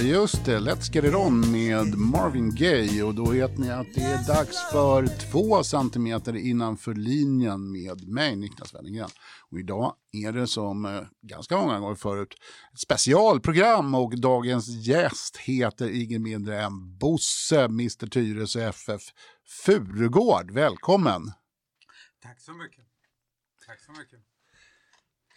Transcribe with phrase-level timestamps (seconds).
[0.00, 0.58] Just det.
[0.58, 3.02] Let's get it on med Marvin Gaye.
[3.02, 8.36] Och då vet ni att det är dags för två centimeter innanför linjen med mig,
[8.36, 9.08] Niklas Wennergren.
[9.50, 12.34] Och idag är det som eh, ganska många gånger förut
[12.72, 19.02] ett specialprogram och dagens gäst heter ingen mindre än Bosse, Mr Tyresö FF
[19.64, 20.50] Furugård.
[20.50, 21.32] Välkommen!
[22.22, 22.84] Tack så mycket.
[23.66, 24.20] Tack så mycket.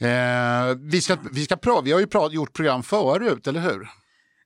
[0.01, 3.89] Eh, vi, ska, vi, ska pra, vi har ju pra, gjort program förut, eller hur?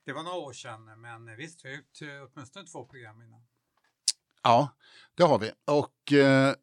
[0.06, 3.42] Det var några år sedan, men visst, vi har gjort eh, åtminstone två program innan.
[4.44, 4.70] Ja,
[5.16, 5.52] det har vi.
[5.66, 6.54] Och eh,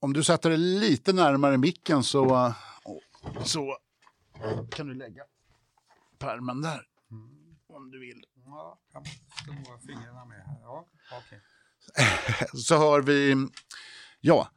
[0.00, 2.54] om du sätter dig lite närmare micken så,
[3.44, 3.78] så
[4.70, 5.22] kan du lägga
[6.18, 6.86] pärmen där.
[7.10, 7.56] Mm.
[7.68, 8.24] Om du vill.
[8.46, 8.78] Ja,
[9.46, 10.58] jag måste fingrarna med här.
[10.62, 11.38] Ja, okay.
[12.62, 13.48] så har vi,
[14.20, 14.48] ja.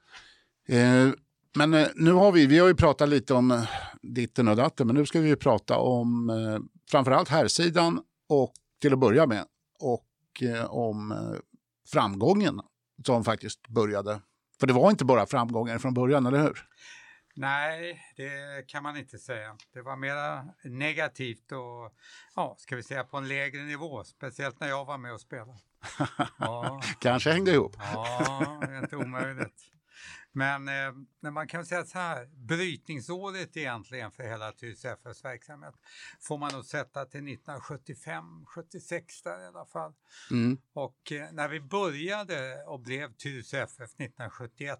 [0.67, 1.09] Eh,
[1.55, 3.63] men eh, nu har vi, vi har ju pratat lite om eh,
[4.01, 6.59] ditten och datten, men nu ska vi prata om eh,
[6.91, 9.45] framförallt herrsidan och till att börja med
[9.79, 10.07] och
[10.41, 11.39] eh, om eh,
[11.91, 12.61] framgången
[13.05, 14.21] som faktiskt började.
[14.59, 16.65] För det var inte bara framgångar från början, eller hur?
[17.35, 19.57] Nej, det kan man inte säga.
[19.73, 21.93] Det var mera negativt och,
[22.35, 25.59] ja, ska vi säga på en lägre nivå, speciellt när jag var med och spelade.
[26.37, 26.81] Ja.
[26.99, 27.75] Kanske hängde ihop.
[27.77, 29.63] Ja, det är inte omöjligt.
[30.31, 35.73] Men eh, man kan säga så här, brytningsåret egentligen för hela Tyresö FFs verksamhet
[36.19, 39.93] får man nog sätta till 1975, 76 där i alla fall.
[40.31, 40.57] Mm.
[40.73, 44.79] Och eh, när vi började och blev Tyresö FF 1971,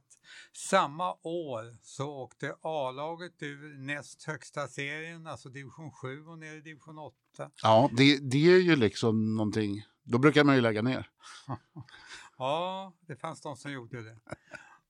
[0.53, 6.61] samma år så åkte A-laget ur näst högsta serien, alltså division 7 och ner i
[6.61, 7.15] division 8.
[7.63, 11.09] Ja, det, det är ju liksom någonting, då brukar man ju lägga ner.
[12.37, 14.17] ja, det fanns de som gjorde det.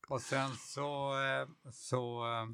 [0.10, 2.48] Och sen så, eh, så eh,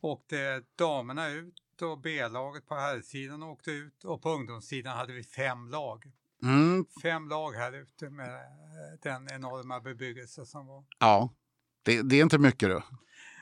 [0.00, 5.68] åkte damerna ut och B-laget på herrsidan åkte ut och på ungdomssidan hade vi fem
[5.68, 6.12] lag.
[6.42, 6.86] Mm.
[7.02, 10.84] Fem lag här ute med eh, den enorma bebyggelse som var.
[10.98, 11.34] Ja,
[11.82, 12.82] det, det är inte mycket då.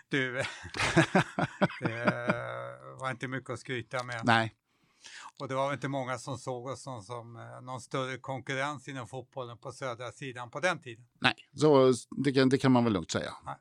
[0.09, 0.33] Du,
[1.81, 2.39] det
[3.01, 4.21] var inte mycket att skryta med.
[4.25, 4.55] Nej.
[5.39, 9.09] Och det var inte många som såg oss som, som eh, någon större konkurrens inom
[9.09, 11.07] fotbollen på södra sidan på den tiden.
[11.21, 11.93] Nej, så
[12.25, 13.35] det, kan, det kan man väl lugnt säga.
[13.45, 13.57] Nej.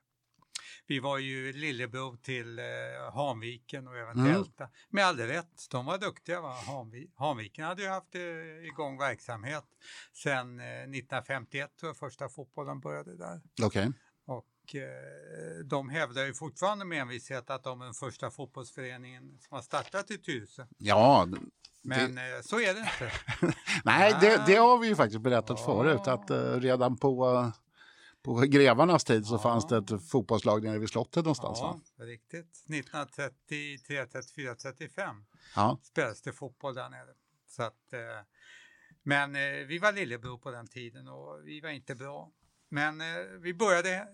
[0.87, 2.65] Vi var ju lillebror till eh,
[3.13, 4.35] Hanviken och även mm.
[4.35, 4.69] Älta.
[4.89, 6.41] Med all rätt, de var duktiga.
[6.41, 6.53] Va?
[6.67, 8.21] Hanvi Hanviken hade ju haft eh,
[8.67, 9.65] igång verksamhet
[10.13, 13.41] sedan eh, 1951 tror jag första fotbollen började där.
[13.65, 13.91] Okay.
[14.25, 19.55] Och eh, de hävdar ju fortfarande med envishet att de är den första fotbollsföreningen som
[19.55, 20.65] har startat i Tyresö.
[20.77, 21.27] Ja,
[21.85, 22.35] men det...
[22.35, 23.11] Eh, så är det inte.
[23.83, 25.65] Nej, det, det, har vi ju faktiskt berättat ja.
[25.65, 27.51] förut att uh, redan på,
[28.23, 29.39] på grevarnas tid så ja.
[29.39, 31.59] fanns det ett fotbollslag nere vid slottet någonstans.
[31.61, 32.05] Ja, va?
[32.05, 32.63] riktigt.
[32.69, 35.25] 1933, 34, 35
[35.55, 35.79] ja.
[35.83, 37.13] spelades det fotboll där nere.
[37.47, 37.99] Så att, uh,
[39.03, 42.31] men uh, vi var lillebror på den tiden och vi var inte bra.
[42.69, 43.01] Men
[43.41, 44.07] vi började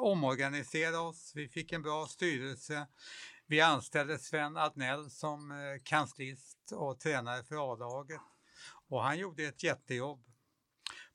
[0.00, 2.86] omorganisera oss, vi fick en bra styrelse.
[3.50, 8.20] Vi anställde Sven Adnell som eh, kanslist och tränare för A-laget
[8.88, 10.24] och han gjorde ett jättejobb.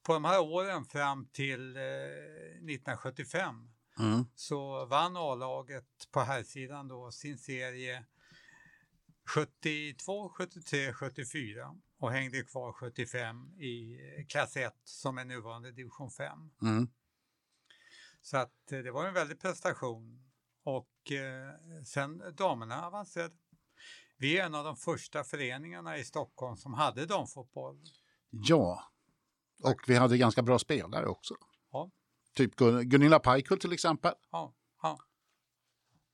[0.04, 4.26] På de här åren fram till 1975 eh, mm.
[4.36, 8.06] så vann A-laget på här sidan då sin serie
[9.26, 13.98] 72, 73, 74 och hängde kvar 75 i
[14.30, 16.52] klass 1 som är nuvarande division 5.
[16.62, 16.88] Mm.
[18.22, 20.33] Så att eh, det var en väldig prestation
[20.64, 23.34] och eh, sen damerna avancerade.
[24.18, 27.84] Vi är en av de första föreningarna i Stockholm som hade damfotboll.
[28.30, 28.92] Ja,
[29.64, 31.36] och vi hade ganska bra spelare också.
[31.72, 31.92] Ja.
[32.34, 34.14] Typ Gunilla Pajkull till exempel.
[34.32, 35.00] Ja, ja.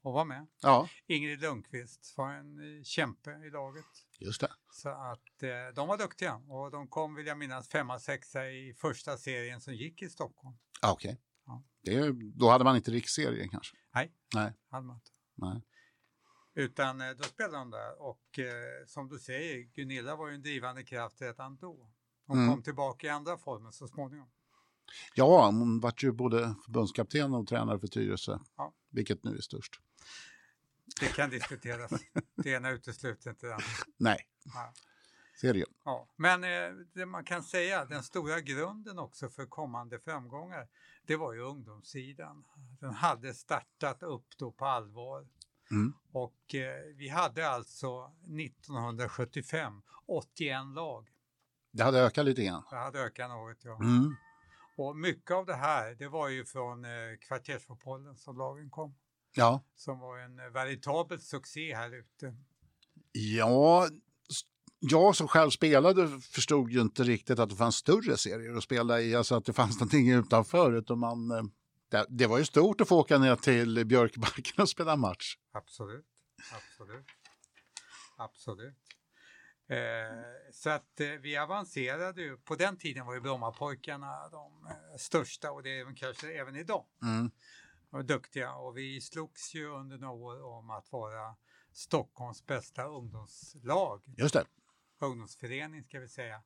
[0.02, 0.48] Och var med.
[0.62, 0.90] Ja.
[1.08, 3.86] Ingrid Lundqvist var en eh, kämpe i laget.
[4.20, 4.52] Just det.
[4.72, 8.74] Så att eh, de var duktiga och de kom, vill jag minnas, femma, sexa i
[8.74, 10.58] första serien som gick i Stockholm.
[10.82, 11.10] Okej.
[11.10, 11.29] Okay.
[11.82, 13.78] Det, då hade man inte riksserien kanske?
[13.96, 14.54] Nej, Nej.
[14.70, 15.12] hade man inte.
[15.36, 15.62] Nej.
[16.54, 20.42] Utan eh, då spelade de där och eh, som du säger, Gunilla var ju en
[20.42, 21.92] drivande kraft redan då.
[22.26, 22.50] Hon mm.
[22.50, 24.30] kom tillbaka i andra former så småningom.
[25.16, 28.74] Ja, hon var ju både förbundskapten och tränare för Tyresö, ja.
[28.90, 29.80] vilket nu är störst.
[31.00, 31.92] Det kan diskuteras.
[32.36, 33.66] det ena utesluter inte det andra.
[33.98, 34.28] Nej.
[34.46, 34.74] Ja
[35.40, 35.68] serien.
[35.84, 40.68] Ja, men eh, det man kan säga, den stora grunden också för kommande framgångar,
[41.04, 42.46] det var ju ungdomssidan.
[42.80, 45.28] Den hade startat upp då på allvar.
[45.72, 45.94] Mm.
[46.12, 51.08] Och eh, vi hade alltså 1975 81 lag.
[51.72, 52.64] Det hade ökat lite grann.
[52.70, 53.76] Det hade ökat något, ja.
[53.76, 54.16] Mm.
[54.78, 56.92] Och mycket av det här, det var ju från eh,
[57.28, 58.96] kvartersfotbollen som lagen kom.
[59.36, 59.64] Ja.
[59.76, 62.36] Som var en veritabel succé här ute.
[63.12, 63.88] Ja,
[64.80, 69.02] jag som själv spelade förstod ju inte riktigt att det fanns större serier att spela
[69.02, 70.74] i, alltså att det fanns någonting utanför.
[70.74, 71.44] Utan man, eh,
[71.90, 75.38] det, det var ju stort att få åka ner till Björkbacken och spela match.
[75.52, 76.06] Absolut,
[76.56, 77.06] absolut,
[78.18, 78.76] absolut.
[79.70, 82.38] Eh, så att eh, vi avancerade ju.
[82.38, 86.56] På den tiden var ju Brommapojkarna de eh, största och det är de kanske även
[86.56, 86.86] idag.
[87.02, 87.32] Mm.
[87.90, 91.36] var duktiga och vi slogs ju under några år om att vara
[91.74, 94.02] Stockholms bästa ungdomslag.
[94.18, 94.46] Just det.
[95.00, 96.42] Ungdomsförening ska vi säga.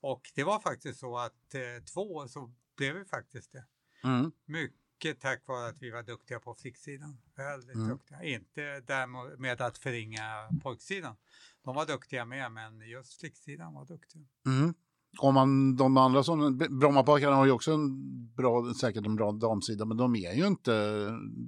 [0.00, 3.64] Och det var faktiskt så att eh, två år så blev vi faktiskt det.
[4.04, 4.32] Mm.
[4.44, 7.18] Mycket tack vare att vi var duktiga på flicksidan.
[7.36, 7.88] Väldigt mm.
[7.88, 8.22] duktiga.
[8.22, 11.16] Inte därmed att förringa pojksidan.
[11.64, 14.22] De var duktiga med, men just flicksidan var duktiga.
[14.46, 14.74] Mm.
[15.18, 19.84] Om man, de andra som, Brommapojkarna har ju också en bra, säkert en bra damsida,
[19.84, 21.06] men de är ju inte,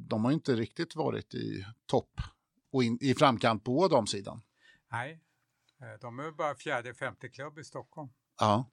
[0.08, 2.20] de har inte riktigt varit i topp
[2.72, 4.42] och in, i framkant på damsidan.
[4.92, 5.20] Nej,
[6.00, 8.08] de är bara fjärde, femte klubb i Stockholm.
[8.38, 8.70] Ja.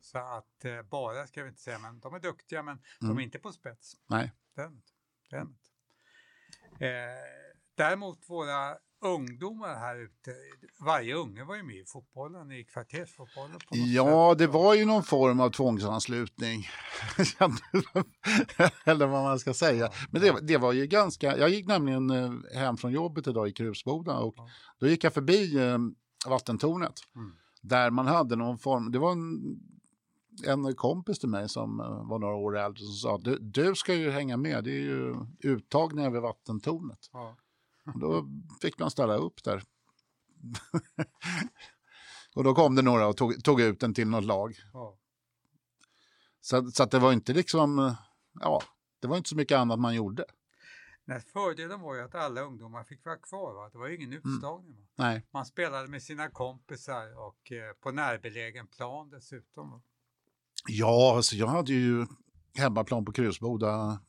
[0.00, 3.14] Så att eh, bara ska vi inte säga, men de är duktiga, men mm.
[3.14, 3.92] de är inte på spets.
[4.06, 4.32] Nej.
[4.56, 4.92] De inte.
[6.84, 6.90] Eh,
[7.74, 10.30] däremot våra ungdomar här ute,
[10.80, 13.58] varje unge var ju med i fotbollen, i kvartersfotbollen.
[13.70, 14.38] ja, sätt.
[14.38, 16.68] det var ju någon form av tvångsanslutning.
[18.84, 19.84] Eller vad man ska säga.
[19.84, 23.48] Ja, Men det, det, var ju ganska, jag gick nämligen eh, hem från jobbet idag
[23.48, 24.48] i Krusboda och ja.
[24.80, 25.78] då gick jag förbi eh,
[26.28, 26.94] vattentornet.
[27.16, 27.36] Mm.
[27.62, 29.60] Där man hade någon form, det var en,
[30.46, 33.94] en kompis till mig som eh, var några år äldre som sa du, du ska
[33.94, 37.10] ju hänga med, det är ju uttagningar vid vattentornet.
[37.12, 37.36] Ja.
[37.94, 38.26] Då
[38.62, 39.62] fick man ställa upp där.
[42.34, 44.54] och då kom det några och tog, tog ut den till något lag.
[44.72, 44.98] Ja.
[46.40, 47.94] Så, så att det var inte liksom,
[48.40, 48.62] ja,
[49.00, 50.24] det var inte så mycket annat man gjorde.
[51.12, 53.54] Nej, fördelen var ju att alla ungdomar fick vara kvar.
[53.54, 53.70] Va?
[53.72, 54.22] Det var ju ingen mm.
[54.24, 54.76] utslagning.
[54.76, 54.88] Mm.
[54.94, 55.26] Nej.
[55.30, 59.70] Man spelade med sina kompisar och eh, på närbelägen plan dessutom.
[59.70, 59.82] Va?
[60.68, 62.06] Ja, alltså jag hade ju
[62.54, 64.00] hemmaplan på Krusboda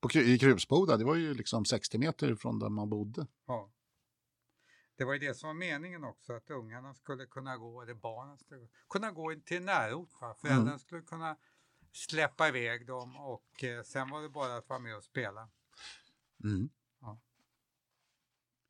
[0.00, 3.26] på, i Krusboda, det var ju liksom 60 meter från där man bodde.
[3.46, 3.70] Ja.
[4.96, 8.38] Det var ju det som var meningen också, att ungarna skulle kunna gå, eller barnen
[8.38, 10.08] skulle kunna gå till närort.
[10.40, 10.78] Föräldrarna mm.
[10.78, 11.36] skulle kunna
[11.92, 15.48] släppa iväg dem och eh, sen var det bara att vara med och spela.
[16.44, 16.68] Mm.
[17.00, 17.18] Ja.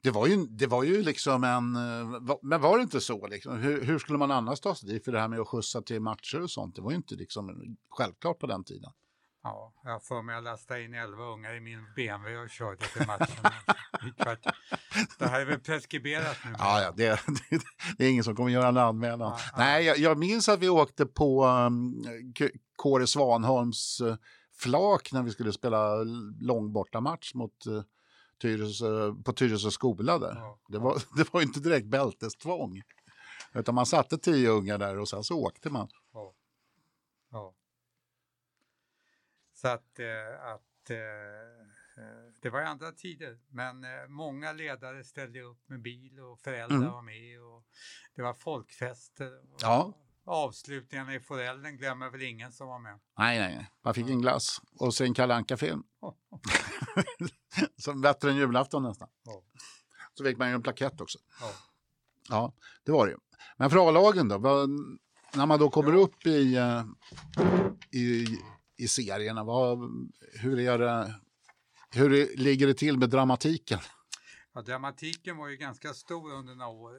[0.03, 3.27] Det, var ju, det var ju liksom en, eh, men var det inte så?
[3.27, 3.59] Liksom?
[3.59, 5.05] Hur, hur skulle man annars ta sig dit?
[5.05, 7.77] För det här med att skjutsa till matcher och sånt, det var ju inte liksom
[7.91, 8.93] självklart på den tiden.
[9.47, 13.07] Ja, jag får mig att lasta in elva ungar i min BMW och körde till
[13.07, 13.51] matchen.
[15.19, 16.51] det här är väl preskriberat nu?
[16.59, 17.09] Ja, ja det,
[17.51, 17.61] det,
[17.99, 19.33] det, är ingen som kommer göra en anmälan.
[19.39, 22.05] Ja, Nej, jag, jag, minns att vi åkte på um,
[22.77, 24.15] Kåre Svanholms uh,
[24.57, 25.97] flak när vi skulle spela
[26.41, 27.83] långbortamatch mot uh,
[28.39, 30.35] Tyresö, på Tyresö skola där.
[30.35, 32.83] Ja, det, var, det var inte direkt bältestvång.
[33.55, 35.89] Utan man satte tio ungar där och sen så åkte man.
[36.13, 36.35] Ja.
[37.31, 37.55] ja.
[39.53, 40.97] Så att, eh, att eh,
[42.05, 46.91] eh, det var andra tider, men många ledare ställde upp med bil och föräldrar mm.
[46.91, 47.65] var med och
[48.15, 49.41] det var folkfester.
[49.61, 49.93] ja.
[50.27, 52.99] Avslutningarna i Forellen glömmer väl ingen som var med.
[53.19, 53.71] Nej, nej, nej.
[53.85, 55.83] Man fick en glass och sen Kalle Anka-film.
[57.77, 59.09] som bättre än julafton nästan.
[59.25, 59.43] Oh.
[60.15, 61.19] Så fick man ju en plakett också.
[61.19, 61.57] Oh.
[62.29, 62.53] Ja,
[62.85, 63.19] det var det ju.
[63.57, 64.39] Men för A-lagen då?
[65.35, 65.99] När man då kommer ja.
[65.99, 66.59] upp i,
[67.91, 68.39] i
[68.77, 69.45] i serierna.
[69.45, 69.79] Vad,
[70.41, 71.15] hur, är det,
[71.91, 73.79] hur ligger det till med dramatiken?
[74.55, 76.93] Ja, dramatiken var ju ganska stor under några år.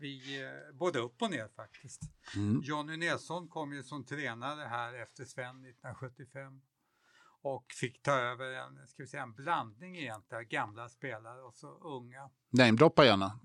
[0.00, 2.02] Vi, eh, både upp och ner faktiskt.
[2.36, 2.60] Mm.
[2.64, 6.60] Jonny Nilsson kom ju som tränare här efter Sven 1975
[7.42, 11.68] och fick ta över en, ska vi säga, en blandning egentligen, gamla spelare och så
[11.68, 12.30] unga.
[12.50, 13.40] Namedroppa gärna.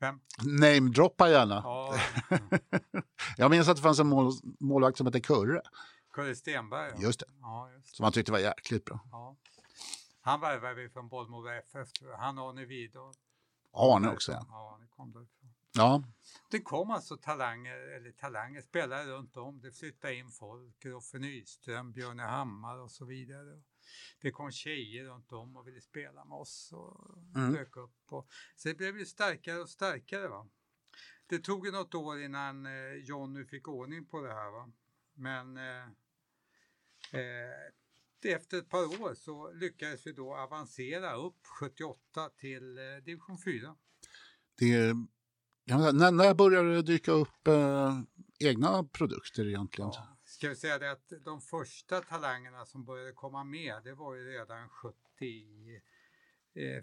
[0.00, 0.20] Vem?
[0.60, 1.54] Namedroppa gärna.
[1.54, 1.98] Ja.
[3.36, 5.62] Jag minns att det fanns en mål, målvakt som hette Kurre.
[6.12, 6.90] Kurre Stenberg.
[6.94, 7.02] Ja.
[7.02, 7.26] Just, det.
[7.40, 7.96] Ja, just det.
[7.96, 9.00] Som han tyckte var jäkligt bra.
[9.10, 9.36] Ja.
[10.20, 11.88] Han värvade vi från Bollmora FF.
[12.18, 13.14] Han och Arne Widor.
[13.72, 14.78] Arne också ja.
[15.72, 16.02] Ja.
[16.50, 19.60] Det kom alltså talanger, eller talanger, spelare runt om.
[19.60, 23.62] Det flyttade in folk, Roffe Nyström, Björne Hammar och så vidare.
[24.20, 27.52] Det kom tjejer runt om och ville spela med oss och mm.
[27.52, 28.12] dök upp.
[28.12, 30.28] Och, så det blev ju starkare och starkare.
[30.28, 30.48] Va?
[31.26, 34.50] Det tog ju något år innan eh, Jonny fick ordning på det här.
[34.50, 34.72] Va?
[35.14, 35.84] Men eh,
[37.12, 43.38] eh, efter ett par år så lyckades vi då avancera upp 78 till eh, division
[43.38, 43.76] 4.
[44.58, 44.94] Det,
[45.78, 48.00] när, när började det dyka upp eh,
[48.38, 49.90] egna produkter egentligen?
[49.94, 54.14] Ja, ska vi säga det att de första talangerna som började komma med det var
[54.14, 54.94] ju redan 70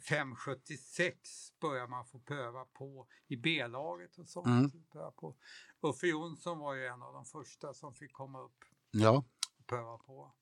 [0.08, 1.20] 576
[1.62, 4.48] börjar man få pröva på i B-laget och sånt.
[4.48, 4.72] Mm.
[5.16, 5.36] På.
[5.82, 9.24] Uffe Jonsson var ju en av de första som fick komma upp ja.
[9.60, 10.34] och pröva på.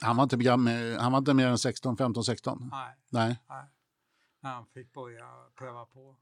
[0.00, 0.50] Han var inte,
[1.00, 2.68] han var inte mer än 16, 15, 16?
[2.70, 2.96] Nej.
[3.10, 3.42] Nej.
[3.48, 3.64] Nej.
[4.42, 6.16] Han fick börja pröva på.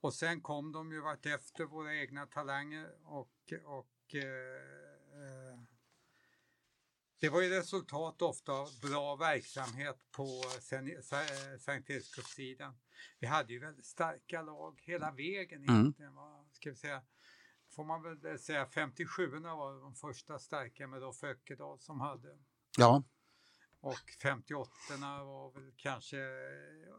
[0.00, 5.58] Och sen kom de ju vart efter våra egna talanger och, och eh, eh
[7.20, 10.42] det var ju resultat ofta av bra verksamhet på
[11.58, 12.74] Sankt Erikskustssidan.
[13.18, 15.80] Vi hade ju väldigt starka lag hela vägen mm.
[15.80, 16.14] egentligen.
[16.14, 16.44] Va?
[16.52, 17.02] Ska vi säga,
[17.70, 22.38] får man väl säga 57 var de första starka med Rolf Öckedal som hade.
[22.78, 23.02] Ja.
[23.80, 24.70] Och 58
[25.24, 26.16] var väl kanske,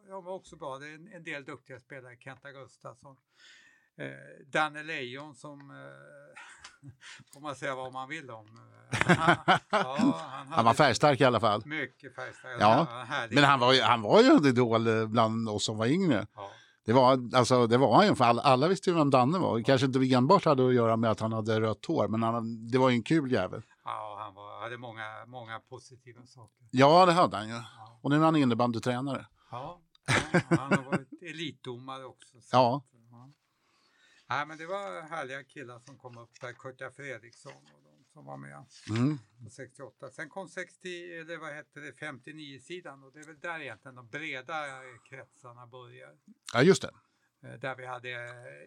[0.09, 3.15] ja var också bra, det är en, en del duktiga spelare, Kenta Gustafsson.
[3.98, 6.91] Eh, Danne Lejon som eh,
[7.33, 8.48] får man säga vad man vill om.
[8.91, 9.36] Han,
[9.69, 9.98] ja,
[10.31, 11.62] han, han var färgstark i alla fall.
[11.65, 12.57] Mycket färgstark.
[12.59, 13.05] Ja.
[13.29, 16.27] Men han var, han var ju en idol bland oss som var yngre.
[16.36, 16.51] Ja.
[16.89, 19.62] Det var, alltså, det var han ju, för alla, alla visste ju vem Danne var.
[19.62, 22.77] Kanske inte enbart hade att göra med att han hade rött hår, men han, det
[22.77, 23.62] var ju en kul jävel.
[23.86, 24.18] Ja, han
[24.69, 26.67] hade många, många positiva saker.
[26.71, 27.53] Ja, det hade han ju.
[27.53, 27.99] Ja.
[28.01, 29.27] Och nu är han innebandytränare.
[29.51, 32.38] Ja, ja, han har varit elitdomare också.
[32.51, 32.83] ja.
[34.29, 38.25] Nej, men det var härliga killar som kom upp där, Kurta Fredriksson och de som
[38.25, 39.17] var med mm.
[39.43, 40.11] på 68.
[40.11, 44.09] Sen kom 60, eller vad hette det, 59-sidan och det är väl där egentligen de
[44.09, 44.55] breda
[45.09, 46.17] kretsarna börjar.
[46.53, 46.91] Ja, just det.
[47.41, 48.10] Eh, där vi hade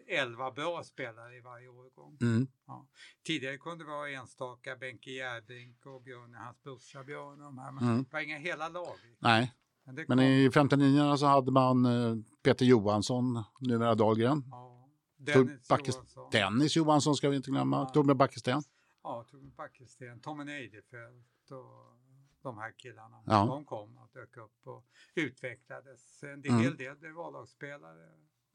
[0.07, 2.17] 11 bra spelare i varje årgång.
[2.21, 2.47] Mm.
[2.67, 2.87] Ja.
[3.23, 7.71] Tidigare kunde det vara enstaka Benke Järbrink och Björn, hans brorsa Björn och de här,
[7.71, 8.03] men mm.
[8.03, 8.95] det var inga hela lag.
[9.19, 9.53] Nej,
[9.83, 14.43] men, men i 59 så hade man eh, Peter Johansson, numera Dahlgren.
[14.51, 14.89] Ja.
[15.17, 16.29] Dennis, Backes Johansson.
[16.31, 17.77] Dennis Johansson ska vi inte glömma.
[17.77, 17.85] Ja.
[17.85, 18.61] Torbjörn Backesten.
[19.03, 21.93] Ja, Torbjörn Backesten, Tommy Neidefelt och
[22.41, 23.23] de här killarna.
[23.25, 23.45] Ja.
[23.45, 26.23] De kom och dök upp och utvecklades.
[26.23, 26.77] En del, mm.
[26.77, 28.09] del blev A-lagsspelare,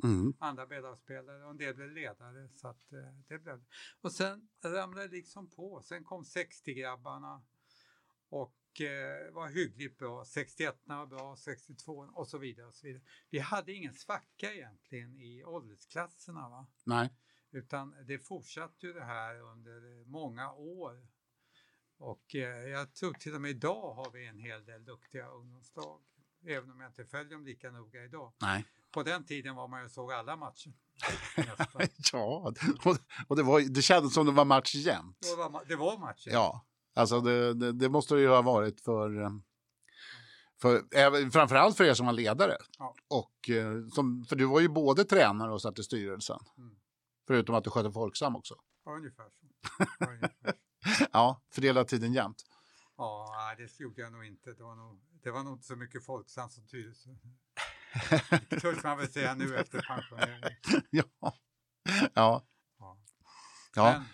[0.04, 0.34] mm.
[0.38, 2.48] andra B-lagsspelare och en del blev ledare.
[2.54, 3.64] Så att, eh, det blev.
[4.00, 5.82] Och sen ramlade det liksom på.
[5.82, 7.42] Sen kom 60-grabbarna
[8.28, 10.24] och eh, var hyggligt bra.
[10.24, 12.66] 61 var bra, 62 och så vidare.
[12.66, 13.02] och så vidare.
[13.30, 16.48] Vi hade ingen svacka egentligen i åldersklasserna.
[16.48, 16.66] Va?
[16.84, 17.10] Nej.
[17.50, 21.08] Utan det fortsatte ju det här under många år.
[21.96, 26.00] Och eh, jag tror till och med idag har vi en hel del duktiga ungdomslag.
[26.46, 28.32] Även om jag inte följer dem lika noga idag.
[28.40, 28.64] Nej.
[28.98, 30.72] På den tiden var man ju såg alla matcher.
[32.12, 32.52] ja,
[33.28, 35.18] och det, var, det kändes som det var match jämt.
[35.20, 36.34] Det var, det var match jämt.
[36.34, 36.66] Ja.
[36.94, 39.30] Alltså det, det, det, måste det ju ha varit för, eh,
[40.60, 42.56] för framförallt för er som var ledare.
[42.78, 42.94] Ja.
[43.08, 46.40] Och, eh, som, för du var ju både tränare och satt i styrelsen.
[46.56, 46.76] Mm.
[47.26, 48.54] Förutom att du skötte Folksam också.
[48.84, 49.46] Ja, ungefär så.
[51.12, 52.44] Ja, fördela tiden jämt.
[52.96, 54.52] Ja, det gjorde jag nog inte.
[54.52, 57.08] Det var nog, det var nog inte så mycket Folksam som styrelse.
[58.60, 60.52] Törs man väl säga nu efter pensioneringen.
[60.90, 61.04] ja.
[62.14, 62.46] Ja.
[62.78, 62.96] ja.
[63.74, 64.04] ja.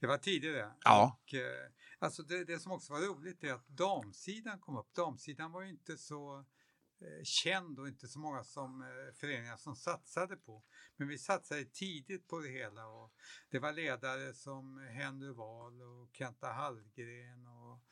[0.00, 0.72] Det var tidigare.
[0.84, 1.18] Ja.
[1.22, 4.94] Och, eh, alltså det, det, som också var roligt är att damsidan kom upp.
[4.94, 6.38] Damsidan var ju inte så
[7.00, 10.62] eh, känd och inte så många som eh, föreningar som satsade på.
[10.96, 13.12] Men vi satsade tidigt på det hela och
[13.50, 17.82] det var ledare som Henry Wahl och Kenta Hallgren och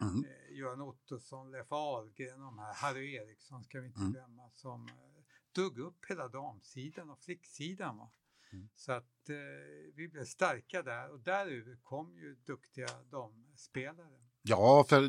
[0.00, 0.24] mm.
[0.24, 4.12] eh, Göran Ottosson, Leif Ahlgren och de här, Harry Eriksson ska vi inte mm.
[4.12, 7.96] glömma, som eh, drog upp hela damsidan och flicksidan.
[7.96, 8.12] Va?
[8.52, 8.68] Mm.
[8.74, 14.24] Så att eh, vi blev starka där och därur kom ju duktiga damspelare.
[14.42, 15.08] Ja, för,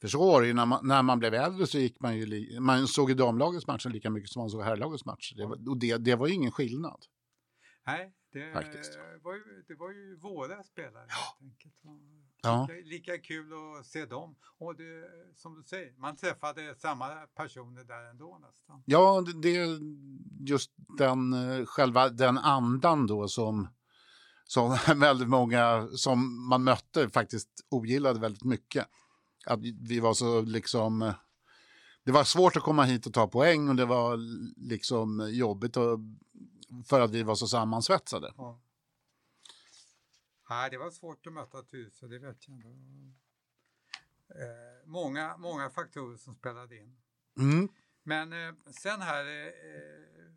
[0.00, 2.60] för så var det ju när man, när man blev äldre så gick man ju,
[2.60, 5.36] man såg ju damlagets matcher lika mycket som man såg herrlagets matcher.
[5.36, 7.04] Det var, och det, det var ju ingen skillnad.
[7.86, 8.54] Nej, det
[9.22, 11.36] var, ju, det var ju våra spelare ja.
[11.40, 11.74] helt enkelt.
[12.42, 12.68] Ja.
[12.70, 14.36] Lika, lika, kul att se dem.
[14.58, 18.82] Och det, som du säger, man träffade samma personer där ändå nästan.
[18.86, 19.78] Ja, det är
[20.40, 23.68] just den eh, själva den andan då som,
[24.44, 28.86] som väldigt många som man mötte faktiskt ogillade väldigt mycket.
[29.46, 31.14] Att vi var så liksom eh,
[32.04, 34.16] det var svårt att komma hit och ta poäng och det var
[34.56, 35.98] liksom jobbigt och,
[36.86, 38.32] för att vi var så sammansvetsade.
[38.36, 38.60] Ja.
[40.50, 42.56] Nej, det var svårt att möta Tyresö, det vet jag.
[44.40, 47.00] Eh, många, många faktorer som spelade in.
[47.38, 47.68] Mm.
[48.02, 49.52] Men eh, sen här eh,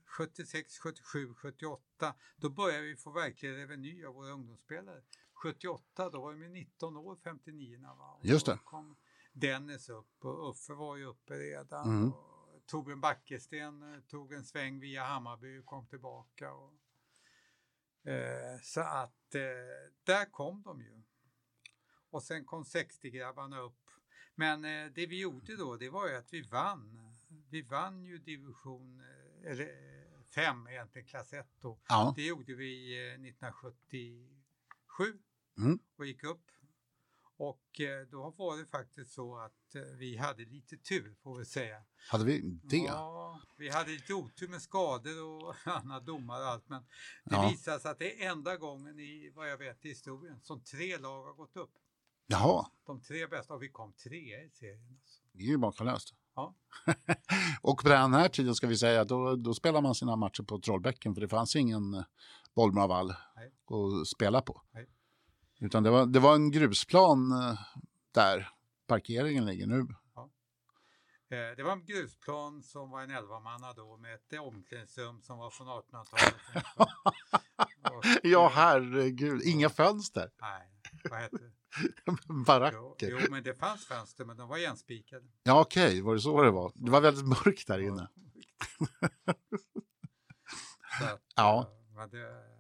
[0.06, 5.02] 76, 77, 78 då började vi få verklig reveny av våra ungdomsspelare.
[5.34, 8.20] 78 då var vi 19 år, 59 va?
[8.22, 8.60] Just det.
[8.64, 8.95] kom
[9.36, 11.90] Dennis upp och Uffe var ju uppe redan.
[11.90, 12.12] Mm.
[12.12, 16.54] Och Torbjörn Backesten eh, tog en sväng via Hammarby och kom tillbaka.
[16.54, 16.74] Och,
[18.12, 19.42] eh, så att eh,
[20.04, 21.04] där kom de ju.
[22.10, 23.82] Och sen kom 60-grabbarna upp.
[24.36, 27.02] Men eh, det vi gjorde då det var ju att vi vann
[27.50, 29.70] vi vann ju division, eh, eller
[30.36, 31.80] fem egentligen, klass 1 då.
[31.90, 32.14] Ja.
[32.16, 35.20] Det gjorde vi 1977
[35.58, 35.80] Mm.
[35.96, 36.52] och gick upp.
[37.38, 41.46] Och eh, då var det faktiskt så att eh, vi hade lite tur får vi
[41.46, 41.84] säga.
[42.12, 42.78] Hade vi det?
[42.78, 46.82] Ja, vi hade lite otur med skador och andra domar och allt men
[47.26, 47.50] det Ja.
[47.50, 50.98] visade sig att det är enda gången i vad jag vet i historien som tre
[50.98, 51.72] lag har gått upp.
[52.28, 54.98] Jaha, De tre bästa och vi kom trea i serien.
[55.02, 55.22] Alltså.
[55.32, 56.14] det är ju makalöst.
[56.36, 56.56] Ja.
[57.62, 60.60] och på den här tiden ska vi säga då, då spelar man sina matcher på
[60.60, 62.04] Trollbäcken för det fanns ingen
[62.56, 64.62] bollmravall att spela på.
[64.72, 64.90] Nej.
[65.60, 67.60] Utan det var, det var en grusplan eh,
[68.12, 68.50] där
[68.88, 69.80] parkeringen ligger nu.
[69.80, 75.50] Eh, Det var en grusplan som var en elvamanna då med ett omklädningsrum som var
[75.50, 76.36] från 1800-talet.
[77.92, 80.32] Och, Ja, eh, herregud, inga fönster.
[80.42, 80.72] Nej,
[81.10, 81.52] vad hette det?
[82.08, 83.10] Jo, Baracker.
[83.12, 85.26] jo, men det fanns fönster men de var igenspikade.
[85.44, 86.72] Ja, okej, var det så det var?
[86.76, 88.10] Det var väldigt mörkt där inne.
[91.36, 91.70] Ja.
[92.12, 92.55] det,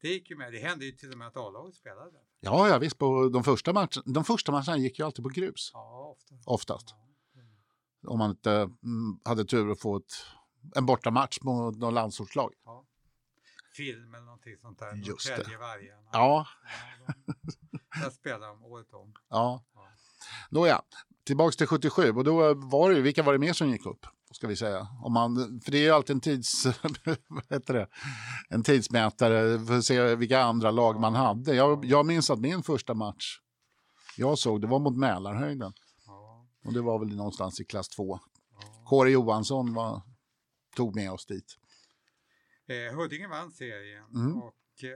[0.00, 0.52] det gick ju med.
[0.52, 2.18] Det hände ju till och med att A-laget spelade.
[2.40, 5.70] Ja, ja visst, på de första, matchen, de första matcherna gick ju alltid på grus,
[5.74, 6.34] Ja, ofta.
[6.44, 6.88] oftast.
[8.02, 8.10] Ja.
[8.10, 10.12] Om man inte mm, hade tur att få ett,
[10.74, 12.52] en bortamatch mot någon landsortslag.
[12.64, 12.84] Ja.
[13.76, 14.94] Film eller någonting sånt där.
[14.94, 15.36] Just det.
[15.36, 16.08] Norrtälje Vargarna.
[16.12, 16.46] Ja,
[17.06, 19.14] Ja, de, där spelar de året om.
[19.28, 19.64] ja.
[19.74, 19.88] Ja.
[20.50, 20.82] Nåja,
[21.24, 24.06] tillbaks till 77 och då var det vilka var det mer som gick upp?
[24.30, 24.88] Ska vi säga.
[25.02, 26.66] Om man, för det är ju alltid en, tids,
[27.28, 27.88] vad heter det?
[28.48, 31.54] en tidsmätare för att se vilka andra lag man hade.
[31.54, 33.40] Jag, jag minns att min första match
[34.16, 35.72] jag såg, det var mot Mälarhöjden.
[36.64, 38.20] Och det var väl någonstans i klass 2.
[38.52, 38.84] ja.
[38.84, 40.02] Kåre Johansson var,
[40.76, 41.58] tog med oss dit.
[42.66, 44.36] Eh, Huddinge vann serien Mm.
[44.36, 44.54] och,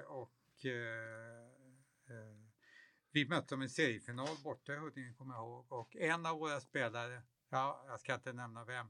[0.09, 0.73] och eh,
[2.09, 2.37] eh,
[3.13, 6.61] vi mötte dem i seriefinal borta i Huddinge kommer jag ihåg och en av våra
[6.61, 8.87] spelare, ja, jag ska inte nämna vem,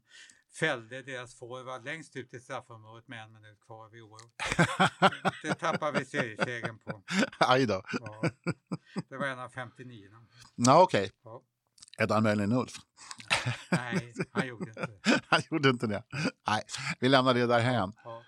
[0.61, 4.33] fällde deras forward längst ut i straffområdet med en minut kvar vid oavgjort.
[5.43, 7.03] Det tappade vi seriesegern på.
[7.39, 7.83] Aj då.
[8.01, 8.23] Ja.
[9.09, 10.09] Det var en av 59.
[10.55, 11.11] Ja, okej.
[11.25, 11.43] Ja.
[11.99, 12.73] Hette han möjligen Ulf?
[13.71, 15.21] Nej, han gjorde inte det.
[15.29, 16.03] Han gjorde inte det.
[16.49, 16.63] Nej,
[17.01, 17.93] vi lämnar det därhän.
[18.05, 18.23] Ja.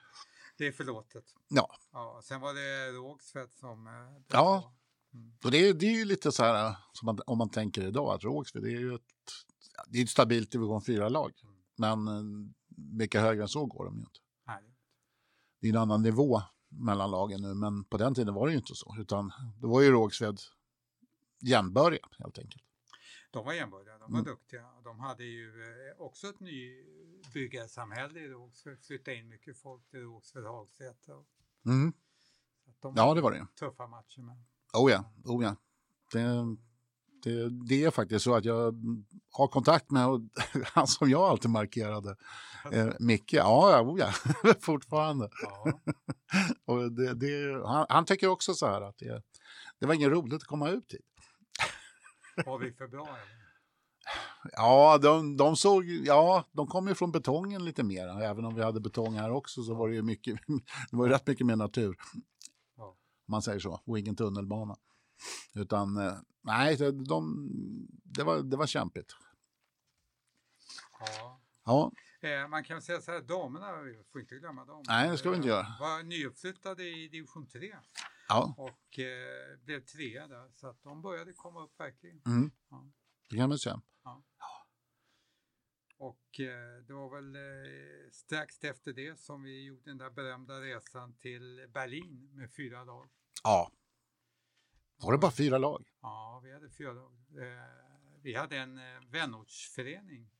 [0.58, 1.24] Det är förlåtet.
[1.48, 1.70] Ja.
[1.92, 3.86] Ja, sen var det Rågsved som...
[3.86, 3.92] eh,
[4.28, 4.74] Ja.
[5.14, 5.32] Mm.
[5.44, 8.14] Och det, är, det är ju lite så här, som man, om man tänker idag,
[8.14, 9.02] att Rågsved det är ju ett,
[9.88, 11.32] det är ett stabilt division 4-lag.
[11.42, 11.53] Mm.
[11.76, 12.22] Men eh,
[12.76, 14.20] mycket högre än så går de ju inte.
[14.46, 14.62] Nej,
[15.60, 18.58] Det är en annan nivå mellan lagen nu, men på den tiden var det ju
[18.58, 18.96] inte så.
[18.98, 20.38] Utan det var ju Rågsved
[21.40, 22.64] jämnbördiga helt enkelt.
[23.30, 24.24] De var jämbördiga, de var Mm.
[24.24, 24.70] duktiga.
[24.84, 30.44] De hade ju eh, också ett nybyggarsamhälle i Rågsved, flyttade in mycket folk till Rågsved,
[30.44, 31.14] Hagsätra.
[31.66, 31.92] Mm.
[32.80, 33.46] De Ja, det var det.
[33.58, 34.36] Tuffa matcher med.
[34.72, 35.56] Oh ja, oh ja.
[36.12, 36.56] Det,
[37.24, 38.74] det, det är faktiskt så att jag
[39.30, 40.30] har kontakt med
[40.64, 42.16] han som jag alltid markerade,
[42.72, 43.32] eh, Micke.
[43.32, 44.12] Ja, oh ja,
[44.60, 45.28] fortfarande.
[45.42, 45.80] Ja,
[46.64, 49.22] Och det, det, han, han tycker också så här att det,
[49.80, 51.00] det var inget roligt att komma ut hit.
[52.46, 53.44] var vi för bra eller?
[54.52, 58.22] Ja, de, de såg, ja, de kom ju från betongen lite mer.
[58.22, 60.38] Även om vi hade betong här också så var det ju mycket,
[60.90, 61.96] det var ju rätt mycket mer natur.
[62.76, 62.94] Om
[63.32, 64.76] man säger så, och ingen tunnelbana.
[65.54, 67.48] Utan, eh, nej, de, de,
[68.04, 69.16] det, var, det var kämpigt.
[71.00, 71.40] Ja.
[71.64, 71.92] Ja,
[72.24, 74.82] Eh, man kan säga så här, damerna, vi får inte glömma dem.
[74.86, 75.76] Nej, det ska vi inte eh, göra.
[75.80, 77.76] Var nyuppflyttade i division 3
[78.28, 78.54] ja.
[78.58, 80.50] och eh, blev trea där.
[80.54, 82.22] Så att de började komma upp verkligen.
[82.26, 82.50] Mm.
[82.70, 82.90] Ja.
[83.30, 83.80] det kan man säga.
[85.96, 90.60] Och eh, det var väl eh, strax efter det som vi gjorde den där berömda
[90.60, 93.08] resan till Berlin med fyra lag.
[93.42, 93.70] Ja.
[94.96, 95.84] Var det bara fyra lag?
[96.02, 97.12] Ja, vi hade fyra lag.
[97.12, 97.64] Eh,
[98.22, 100.30] vi hade en eh, vänortsförening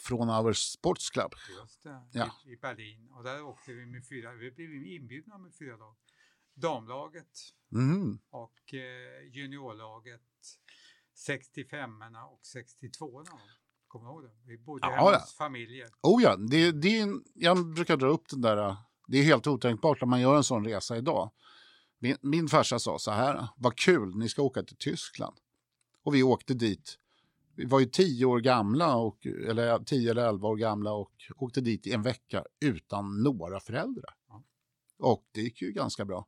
[0.00, 1.30] Från Our Sports Club?
[1.60, 2.30] just det, Ja.
[2.46, 5.96] i, i Berlin och där åkte vi med fyra, vi blev inbjudna med fyra lag.
[6.54, 7.38] Damlaget
[7.72, 8.18] Mm.
[8.30, 10.20] och eh, juniorlaget
[11.28, 13.38] 65orna och 62orna.
[13.88, 14.30] Kommer du ihåg det?
[14.44, 15.88] Vi bodde hemma hos familjer.
[16.02, 18.76] Oh ja, det, det är, jag brukar dra upp den där,
[19.08, 21.30] det är helt otänkbart att man gör en sån resa idag.
[21.98, 25.36] Min, min farsa sa så här, vad kul, ni ska åka till Tyskland.
[26.02, 26.98] Och vi åkte dit,
[27.54, 31.60] vi var ju tio år gamla, och, eller tio eller elva år gamla och åkte
[31.60, 34.14] dit i en vecka utan några föräldrar.
[34.28, 34.42] Ja.
[34.98, 36.26] Och det gick ju ganska bra.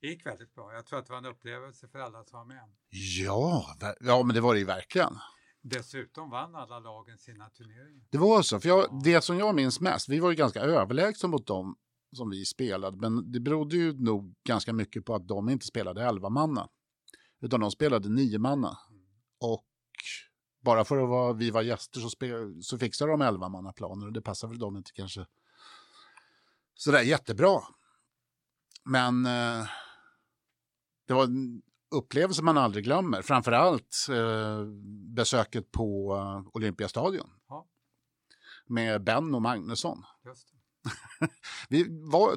[0.00, 0.72] Det gick väldigt bra.
[0.72, 2.62] Jag tror att det var en upplevelse för alla som var med.
[2.90, 3.66] Ja,
[4.00, 5.18] ja men det var det ju verkligen.
[5.60, 8.04] Dessutom vann alla lagen sina turneringar.
[8.10, 9.00] Det var så, för jag, Ja.
[9.04, 11.76] det som jag minns mest, vi var ju ganska överlägsna mot dem
[12.12, 16.04] som vi spelade, men det berodde ju nog ganska mycket på att de inte spelade
[16.04, 16.68] elva manna
[17.40, 18.78] utan de spelade nio manna.
[19.40, 19.66] Och
[20.60, 22.08] bara för att vara, vi var gäster så,
[22.62, 25.26] så fixade de elvamannaplaner och det passar väl dem inte kanske
[26.74, 27.60] sådär jättebra.
[28.84, 29.66] Men eh,
[31.06, 31.62] det var en
[31.94, 33.22] upplevelse man aldrig glömmer.
[33.22, 34.64] Framförallt eh,
[35.14, 37.30] besöket på uh, Olympiastadion.
[37.48, 37.68] Ja.
[38.66, 40.04] Med Ben och Magnusson.
[40.24, 40.61] Just det.
[41.68, 42.34] vi var,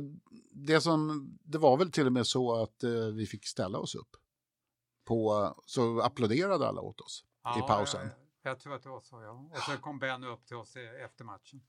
[0.51, 3.95] det, som, det var väl till och med så att eh, vi fick ställa oss
[3.95, 4.09] upp.
[5.05, 8.01] På, så applåderade alla åt oss ja, i pausen.
[8.01, 9.49] Jag, jag, tror att det var så, ja.
[9.51, 11.61] Och så kom Ben upp till oss efter matchen.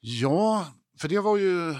[0.00, 0.66] Ja,
[0.98, 1.74] för det var ju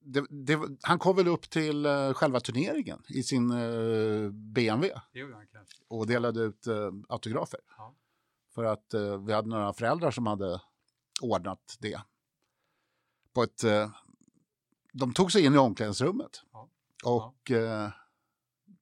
[0.00, 3.48] det, det, han kom väl upp till uh, själva turneringen i sin
[4.32, 5.00] BMW.
[5.88, 6.66] Och delade ut
[7.08, 7.60] autografer.
[7.76, 7.94] Ja.
[8.54, 8.94] För att
[9.26, 10.60] vi hade några föräldrar som hade
[11.22, 12.00] ordnat det.
[13.34, 13.64] På ett,
[14.92, 16.42] de tog sig in i omklädningsrummet.
[16.52, 16.68] Ja.
[17.04, 17.92] Och ja.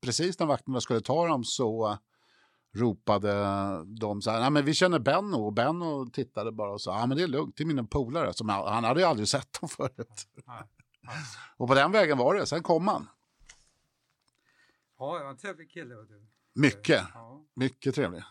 [0.01, 1.99] precis när vakterna skulle ta dem så
[2.75, 3.35] ropade
[3.85, 7.07] de så här, nej men vi känner Benno och Benno tittade bara och sa, ja
[7.07, 8.33] men det är lugnt, det är mina polare.
[8.33, 10.29] Som han hade ju aldrig sett dem förut.
[10.47, 10.63] Nej.
[11.57, 12.47] Och på den vägen var det.
[12.47, 13.09] Sen kom han.
[14.99, 15.95] Ja, det var en trevlig kille.
[15.95, 16.27] Du.
[16.55, 17.05] Mycket.
[17.15, 17.45] Ja.
[17.55, 18.23] Mycket trevlig.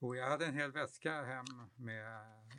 [0.00, 1.44] Och jag hade en hel väska hem
[1.76, 2.06] med,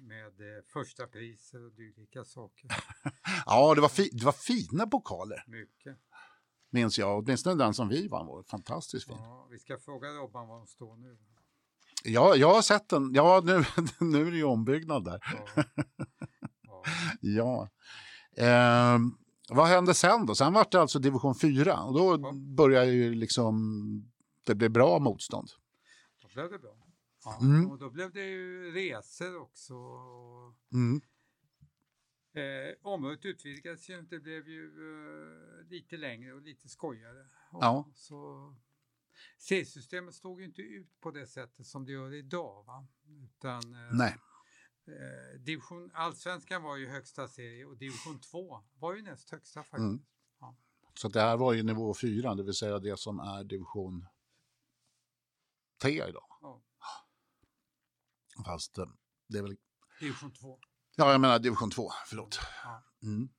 [0.02, 2.70] med eh, första priser och dylika saker.
[3.46, 5.44] ja, det var, fi, det var fina pokaler.
[5.48, 5.98] Mycket.
[6.70, 9.18] Minns jag, åtminstone den som vi vann var fantastiskt fin.
[9.20, 11.18] Ja, vi ska fråga Robban var de står nu.
[12.04, 13.14] Ja, jag har sett den.
[13.14, 13.66] Ja, nu,
[14.00, 15.20] nu är det ju ombyggnad där.
[15.56, 15.64] Ja.
[17.22, 17.70] ja.
[18.36, 18.96] ja.
[18.96, 19.18] Um,
[19.50, 20.36] vad hände sen då?
[20.36, 22.32] Sen var det alltså division 4 och då ja.
[22.34, 23.56] började ju liksom
[24.44, 25.50] det blev bra motstånd.
[26.22, 26.76] Då blev det bra.
[27.24, 27.72] Ja, mm.
[27.72, 29.74] Och då blev det ju resor också.
[30.74, 31.02] Mm.
[32.34, 37.22] Eh, området utvidgades ju, det blev ju eh, lite längre och lite skojigare.
[37.52, 37.90] Och ja.
[37.96, 38.56] så
[39.38, 42.64] C-systemet stod ju inte ut på det sättet som det gör idag.
[42.64, 42.88] Va?
[43.08, 44.18] Utan, eh, Nej.
[44.88, 49.80] Eh, division, allsvenskan var ju högsta serie och division 2 var ju näst högsta faktiskt.
[49.80, 50.06] Mm.
[50.40, 50.56] Ja.
[50.94, 54.08] Så det här var ju nivå 4, det vill säga det som är division
[55.82, 56.31] 3 idag.
[58.44, 58.86] Fast eh,
[59.28, 59.56] det är väl...
[60.00, 60.60] Division 2.
[60.96, 62.40] Ja, jag menar division 2, förlåt.
[63.04, 63.30] Mm.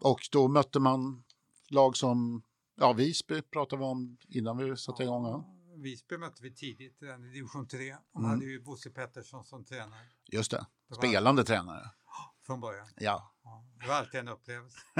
[0.00, 1.24] Och då mötte man
[1.68, 2.42] lag som,
[2.76, 5.24] ja, Visby pratade vi om innan vi satte igång.
[5.24, 5.44] Ja.
[5.76, 7.96] Visby mötte vi tidigt i division 3.
[8.12, 8.30] De mm.
[8.30, 10.00] hade ju Bosse Pettersson som tränare.
[10.32, 10.66] Just det,
[10.96, 11.56] spelande det var...
[11.56, 11.90] tränare.
[12.46, 12.86] Från början?
[12.96, 13.32] Ja.
[13.44, 13.64] ja.
[13.80, 14.78] Det var alltid en upplevelse.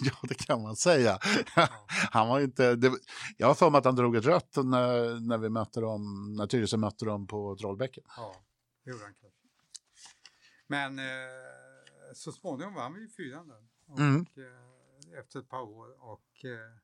[0.00, 1.18] ja, det kan man säga.
[2.10, 2.92] Han var inte, det,
[3.36, 6.46] jag har för mig att han drog ett rött när, när vi mötte dem, när
[6.46, 8.04] Tyresö mötte dem på Trollbäcken.
[8.16, 8.34] Ja,
[8.88, 9.48] det gjorde han kanske.
[10.66, 13.68] Men eh, så småningom vann vi fyran där.
[13.86, 14.26] Och, mm.
[14.36, 16.78] eh, efter ett par år och eh,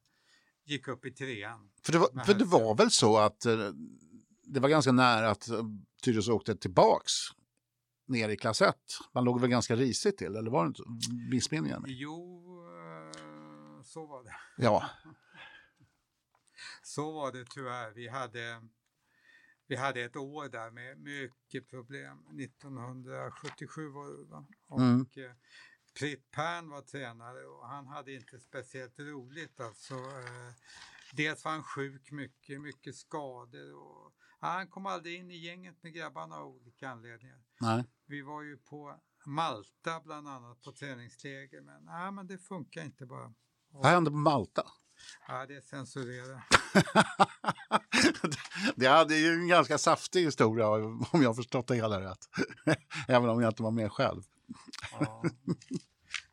[0.65, 1.71] gick upp i trean.
[1.83, 3.71] För det var, för det var väl så att eh,
[4.43, 5.65] det var ganska nära att eh,
[6.03, 7.13] Tyresö åkte tillbaks
[8.07, 8.77] ner i klass 1.
[9.13, 10.83] Man låg väl ganska risigt till, eller var det inte
[11.31, 14.37] missminner Jo, eh, så var det.
[14.57, 14.91] Ja.
[16.83, 17.91] så var det tyvärr.
[17.91, 18.63] Vi hade,
[19.75, 22.41] vi hade ett år där med mycket problem.
[22.41, 24.47] 1977 var det va?
[24.69, 25.07] Och mm.
[25.99, 29.61] Pritt Pern var tränare och han hade inte speciellt roligt.
[29.61, 30.53] Alltså, eh,
[31.13, 33.75] dels var han sjuk mycket, mycket skador.
[33.75, 37.43] Och, ja, han kom aldrig in i gänget med grabbarna av olika anledningar.
[37.61, 37.85] Nej.
[38.07, 43.07] Vi var ju på Malta bland annat på träningsläger men, ja, men det funkar inte
[43.07, 43.35] bara.
[43.69, 44.67] Vad hände på Malta?
[45.29, 46.43] Ja, det är censurerat.
[48.77, 52.29] det hade ju en ganska saftig historia om jag har förstått det hela rätt.
[53.09, 54.23] Även om jag inte var med själv.
[55.01, 55.25] Ja,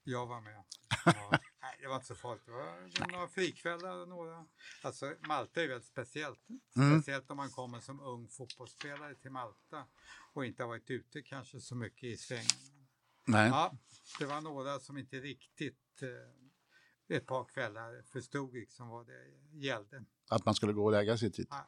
[0.04, 0.64] jag var med.
[1.06, 1.40] Ja.
[1.62, 2.46] Nej, det var inte så farligt.
[2.46, 4.46] Det var några frikvällar några...
[4.82, 6.40] Alltså Malta är väldigt speciellt.
[6.76, 7.02] Mm.
[7.02, 9.86] Speciellt om man kommer som ung fotbollsspelare till Malta
[10.34, 12.88] och inte har varit ute kanske så mycket i svängen.
[13.28, 13.50] Nej.
[13.50, 13.78] Ja,
[14.20, 20.06] det var några som inte riktigt eh, ett par kvällar förstod liksom vad det gällde.
[20.30, 21.48] Att man skulle gå och lägga sig tid?
[21.50, 21.64] Nej.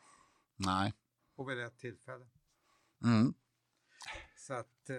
[0.55, 0.93] Nej.
[1.35, 2.25] Och vid rätt tillfälle.
[3.03, 3.33] Mm.
[4.35, 4.95] Så att eh,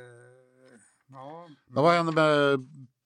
[1.06, 1.48] Ja.
[1.66, 2.58] Vad hände med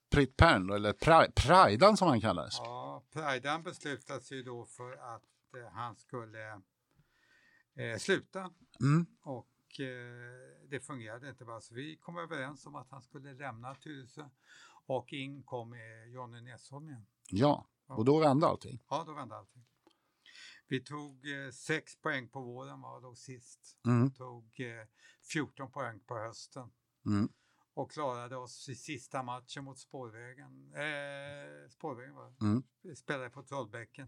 [0.09, 0.93] Pritt Pern, eller
[1.31, 2.57] Prajdan som han kallades?
[2.57, 6.51] Ja, Prajdan beslutades ju då för att eh, han skulle
[7.75, 8.51] eh, sluta.
[8.81, 9.05] Mm.
[9.21, 13.75] Och eh, det fungerade inte bara, så vi kom överens om att han skulle lämna
[13.75, 14.29] Tyresö
[14.85, 15.75] och in kom
[16.13, 17.05] Jonny Näsholm igen.
[17.31, 18.83] Ja, och då vände allting?
[18.89, 19.65] Ja, då vände allting.
[20.69, 23.77] Vi tog eh, sex poäng på våren var då sist.
[23.85, 24.11] Mm.
[24.11, 24.87] Tog eh,
[25.31, 26.69] 14 poäng på hösten.
[27.05, 27.29] Mm
[27.79, 30.73] och klarade oss i sista matchen mot Spårvägen.
[30.73, 32.63] Eh, spårvägen var mm.
[32.81, 34.07] Vi spelade på Trollbäcken.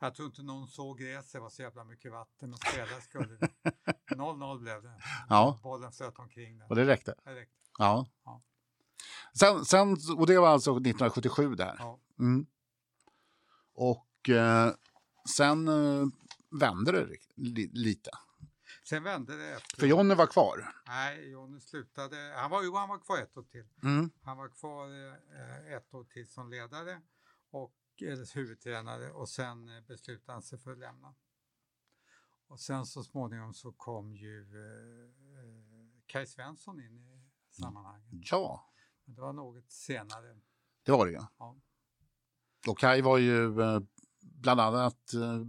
[0.00, 3.38] Jag tror inte någon såg gräset, det var så jävla mycket vatten och spela skulle
[4.10, 5.00] 0-0 blev det.
[5.28, 5.60] Ja.
[5.62, 6.58] Bollen flöt omkring.
[6.58, 6.70] Där.
[6.70, 7.14] Och det räckte?
[7.24, 7.54] Det räckte.
[7.78, 8.06] Ja.
[8.24, 8.42] ja.
[9.38, 11.76] Sen, sen, och det var alltså 1977 där.
[11.78, 12.00] Ja.
[12.18, 12.46] Mm.
[13.74, 14.72] Och eh,
[15.36, 16.06] sen eh,
[16.50, 18.10] vände det li lite.
[18.84, 19.54] Sen vände det.
[19.54, 19.80] Efter.
[19.80, 20.72] För Jonny var kvar?
[20.86, 22.34] Nej, Jonny slutade.
[22.36, 23.66] Han var, jo, han var kvar ett år till.
[23.82, 24.10] Mm.
[24.22, 27.00] Han var kvar eh, ett år till som ledare
[27.50, 31.14] och eller huvudtränare och sen eh, beslutade han sig för att lämna.
[32.46, 35.64] Och sen så småningom så kom ju eh, eh
[36.06, 38.08] Kaj Svensson in i sammanhanget.
[38.10, 38.72] Ja.
[39.04, 40.40] Men det var något senare.
[40.82, 41.28] Det var det ja.
[41.38, 41.56] ja.
[42.68, 43.80] Och Kaj var ju eh,
[44.24, 45.40] bland annat eh,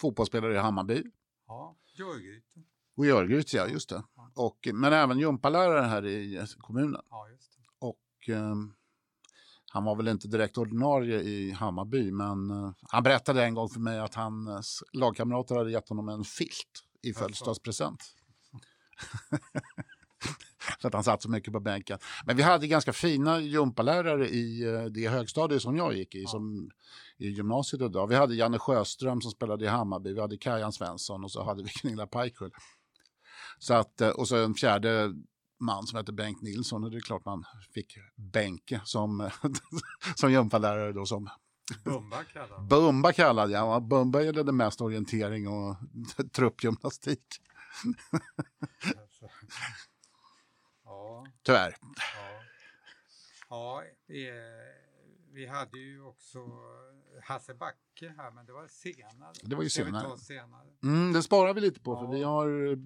[0.00, 1.04] fotbollsspelare i Hammarby.
[1.46, 2.60] Ja, Jörgryte.
[2.96, 4.02] Och Jörgryte, ja just det.
[4.16, 4.32] Ja.
[4.34, 7.00] Och, men även gympalärare här i eh, kommunen.
[7.10, 7.86] Ja, just det.
[7.86, 8.54] Och eh,
[9.72, 13.80] han var väl inte direkt ordinarie i Hammarby, men uh, han berättade en gång för
[13.80, 18.04] mig att hans lagkamrater hade gett honom en filt i födelsedagspresent.
[20.82, 21.98] så att han satt så mycket på bänken.
[22.26, 26.28] Men vi hade ganska fina gympalärare i uh, det högstadiet som jag gick i, ja.
[26.28, 26.70] som
[27.18, 28.06] i gymnasiet idag.
[28.06, 31.62] Vi hade Janne Sjöström som spelade i Hammarby, vi hade Kajan Svensson och så hade
[31.62, 32.50] vi Gunilla Pajkull.
[33.58, 35.14] Så att, uh, och så en fjärde
[35.60, 39.30] man som hette Bengt Nilsson och det är klart man fick Benke som,
[40.14, 41.28] som gympalärare då som
[41.84, 42.68] Bumba kallad.
[42.68, 43.80] Bumba kallad, ja.
[43.80, 45.76] Bumba gällde mest orientering och
[46.32, 47.24] truppgymnastik.
[51.32, 51.40] Ja.
[51.42, 51.76] Tyvärr.
[53.48, 54.20] Ja, ja
[55.32, 56.38] vi, hade ju också
[57.22, 59.32] Hasse Backe här, men det var senare.
[59.42, 60.18] Det var ju senare.
[60.18, 60.68] senare.
[60.82, 62.00] Mm, det sparar vi lite på, ja.
[62.00, 62.78] för vi har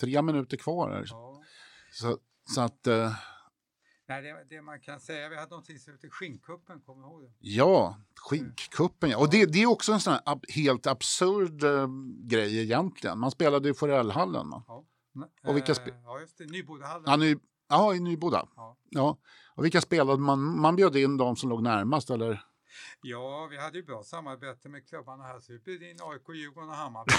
[0.00, 1.04] tre minuter kvar här.
[1.06, 1.42] Ja.
[1.92, 2.18] Så,
[2.54, 2.86] så att...
[2.86, 3.12] Uh...
[4.08, 7.22] Nej, det, det, man kan säga, vi hade någonting som heter Skinkkuppen, kommer du ihåg
[7.22, 7.32] det?
[7.40, 9.18] Ja, Skinkkuppen ja.
[9.18, 11.88] Och det, det är också en sån här ab helt absurd uh,
[12.24, 13.18] grej egentligen.
[13.18, 14.46] Man spelade i Forellhallen.
[14.66, 14.84] Ja.
[15.46, 15.90] Och vilka spe...
[16.04, 17.04] ja, just det, Nybodahallen.
[17.06, 17.36] Ja, ny...
[17.68, 18.48] ja, i Nyboda.
[18.56, 18.76] Ja.
[18.90, 19.18] ja.
[19.54, 20.60] Och vilka spelade man?
[20.60, 22.44] Man bjöd in de som låg närmast, eller?
[23.02, 26.70] Ja, vi hade ju bra samarbete med klubbarna här så vi bjöd in AIK, Djurgården
[26.70, 27.12] och Hammarby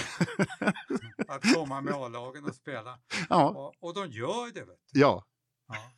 [1.28, 3.00] att komma med A-lagen och spela.
[3.30, 3.50] Ja.
[3.50, 4.60] Och, och de gör det.
[4.60, 5.00] Vet du.
[5.00, 5.26] Ja.
[5.68, 5.92] ja.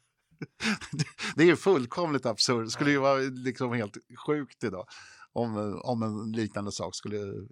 [1.36, 2.66] det är ju fullkomligt absurt.
[2.66, 4.88] Det skulle ju vara liksom helt sjukt idag
[5.34, 7.48] om, om en liknande sak skulle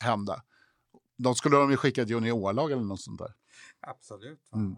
[0.00, 0.42] hända.
[1.18, 3.34] De skulle de ju skicka ett juniorlag eller något sånt där.
[3.80, 4.52] Absolut.
[4.52, 4.76] Mm.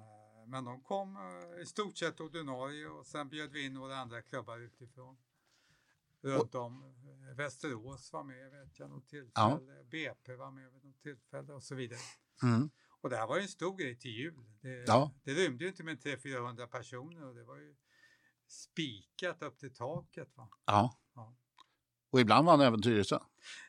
[0.53, 4.23] Men de kom eh, i stort sett ordinarie och sen bjöd vi in några andra
[4.23, 5.17] klubbar utifrån
[6.21, 6.95] runt om.
[7.37, 9.85] Västerås var med vet jag något tillfälle, ja.
[9.91, 11.99] BP var med vid något tillfälle och så vidare.
[12.43, 12.71] Mm.
[13.01, 14.45] Och det här var ju en stor grej till jul.
[14.61, 15.13] Det, ja.
[15.25, 17.75] det rymde ju inte med 300-400 personer och det var ju
[18.47, 20.37] spikat upp till taket.
[20.37, 20.49] Va?
[20.65, 20.99] Ja.
[21.15, 21.37] ja.
[22.11, 23.19] Och ibland vann även Tyresö.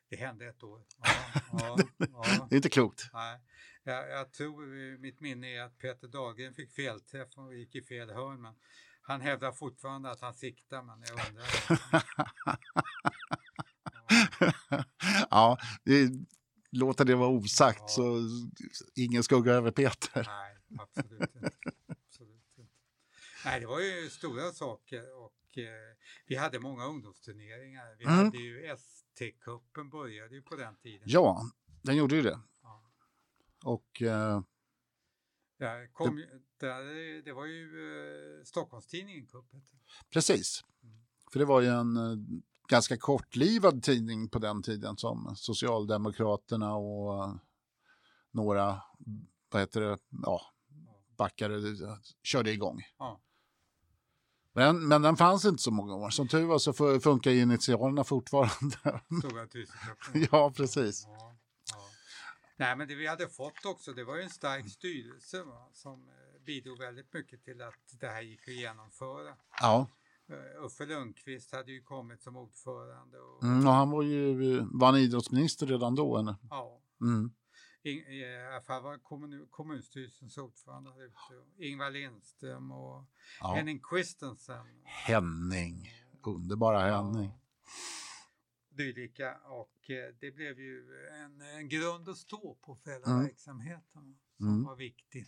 [0.10, 0.86] Det hände ett år.
[1.52, 2.48] Ja, ja.
[2.50, 3.10] det är inte klokt.
[3.13, 3.41] Nej.
[3.84, 8.10] Jag, jag tror, mitt minne är att Peter Dahlgren fick felträff och gick i fel
[8.10, 8.41] hörn.
[8.41, 8.56] Men
[9.02, 11.46] han hävdar fortfarande att han siktar, men jag undrar.
[15.30, 16.10] ja, det,
[16.74, 17.88] låter det vara osagt ja.
[17.88, 18.19] så
[18.96, 20.24] ingen skugga över Peter.
[20.28, 21.52] Nej, absolut inte.
[21.88, 22.72] absolut inte.
[23.46, 27.96] Nej, det var ju stora saker och eh, vi hade många ungdomsturneringar.
[27.98, 28.17] Vi mm.
[28.17, 31.04] hade ju ST-cupen började ju på den tiden.
[31.06, 31.41] Ja,
[31.82, 32.39] den gjorde ju det.
[33.63, 34.41] Och eh,
[35.58, 36.23] Ja, kom,
[36.60, 37.63] det, det var ju
[38.39, 39.45] eh, Stockholmstidningen Cup.
[40.10, 40.95] Precis, mm.
[41.32, 42.17] för det var ju en eh,
[42.67, 47.36] ganska kortlivad tidning på den tiden som Socialdemokraterna och eh,
[48.32, 48.82] några,
[49.52, 50.41] vad heter det, ja,
[51.17, 52.82] backare eh, körde igång.
[52.97, 53.19] Ja.
[54.54, 56.10] Men, men den fanns inte så många år.
[56.10, 59.02] Som tur var så funkar initialerna fortfarande.
[59.19, 59.47] Stora
[60.32, 61.04] Ja, precis.
[61.08, 61.36] Ja.
[62.56, 66.10] Nej, men det vi hade fått också, det var ju en stark styrelse va, som
[66.10, 69.36] eh, bidrog väldigt mycket till att det här gick att genomföra.
[69.62, 69.88] Ja.
[70.30, 73.20] Uh, Uffe Lundqvist hade ju kommit som ordförande.
[73.20, 76.18] Och, mm, och han var ju var han idrottsminister redan då?
[76.18, 76.36] Eller?
[76.50, 76.82] Ja.
[77.02, 77.32] Mm.
[77.84, 78.04] In,
[78.68, 80.89] fall var kommun, kommunstyrelsens ordförande.
[81.58, 83.06] Ingvar Lindström och
[83.42, 83.54] ja.
[83.54, 84.66] Henning Christensen.
[84.84, 85.89] Henning,
[86.26, 87.32] underbara Henning.
[87.34, 87.39] Ja
[88.76, 93.24] dylika och eh, det blev ju en, en grund att stå på för hela mm.
[93.24, 94.64] verksamheten som mm.
[94.64, 95.28] var viktig.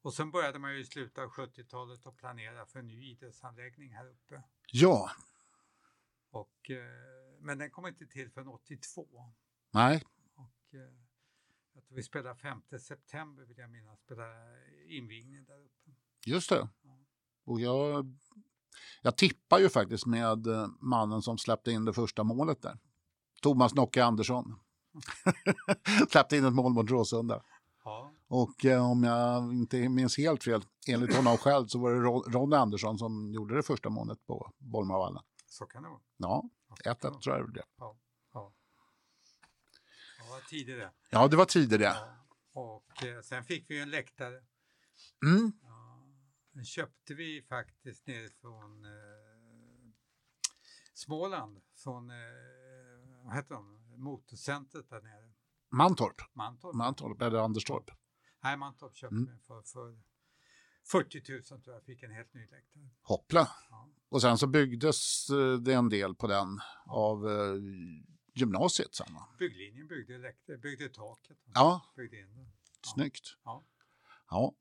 [0.00, 3.92] Och sen började man ju i slutet av 70-talet att planera för en ny idrottsanläggning
[3.92, 4.42] här uppe.
[4.72, 5.10] Ja.
[6.30, 9.32] Och, eh, men den kom inte till förrän 82.
[9.70, 10.02] Nej.
[10.34, 10.80] Och, eh,
[11.72, 15.90] jag tror vi spelade 5 september vill jag minnas, spelade invigning där uppe.
[16.26, 16.68] Just det.
[16.82, 16.98] Ja.
[17.44, 18.16] Och jag
[19.02, 22.78] jag tippar ju faktiskt med eh, mannen som släppte in det första målet där.
[23.42, 24.58] Thomas Nocke Andersson.
[26.10, 27.42] släppte in ett mål mot Råsunda.
[27.84, 28.12] Ja.
[28.28, 32.00] Och eh, om jag inte minns helt fel, enligt honom själv så var det
[32.38, 35.22] Ronny Andersson som gjorde det första målet på Bolmavallen.
[35.46, 36.00] Så kan det vara.
[36.16, 36.44] Ja,
[36.84, 37.96] 1-1 tror jag det ja,
[38.32, 38.52] ja.
[40.18, 40.90] Det var tidigare.
[41.10, 41.82] Ja, det var tidigare.
[41.82, 42.18] Ja.
[42.52, 44.40] Och eh, sen fick vi en läktare.
[45.24, 45.52] Mm.
[46.58, 48.90] Ja, den köpte vi faktiskt nerifrån eh,
[50.94, 52.16] Småland, från, eh,
[53.24, 55.32] vad heter de, motorcentret där nere.
[55.70, 56.22] Mantorp?
[56.34, 57.90] Mantorp, Mantorp eller Anderstorp?
[58.40, 59.26] Nej, Mantorp köpte mm.
[59.26, 59.98] den för, för
[60.84, 62.90] 40 000 tror jag, fick en helt ny läktare.
[63.02, 63.48] Hoppla!
[63.70, 63.88] Ja.
[64.08, 66.92] Och sen så byggdes eh, det en del på den ja.
[66.92, 67.54] av eh,
[68.34, 69.28] gymnasiet sen va?
[69.38, 71.38] Bygglinjen byggde, läktare, byggde taket.
[71.54, 71.82] Ja.
[71.96, 72.46] Byggde in det.
[72.82, 73.36] Snyggt.
[73.44, 73.64] Ja.
[74.30, 74.54] ja.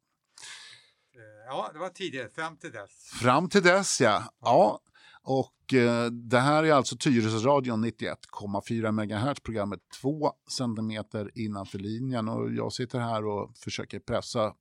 [1.17, 3.09] Eh, ja, det var tidigare, fram till dess.
[3.21, 4.23] Fram till dess ja.
[4.41, 4.79] Ja,
[5.23, 12.29] och eh, det här är alltså Tyresöradion 91,4 MHz, programmet 2 cm innanför linjen.
[12.29, 14.53] Och jag sitter här och försöker pressa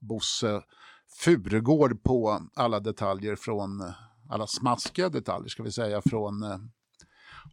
[0.00, 0.62] Bosse
[1.08, 3.92] Furugård på alla detaljer från,
[4.30, 6.58] alla smaskiga detaljer ska vi säga, från eh,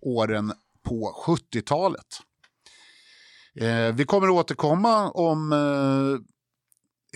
[0.02, 0.54] åren
[0.84, 2.22] på 70-talet.
[3.56, 6.35] Eh, vi kommer att återkomma om eh,